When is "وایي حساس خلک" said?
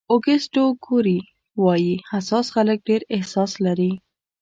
1.63-2.77